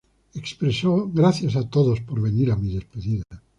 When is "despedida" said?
2.73-3.21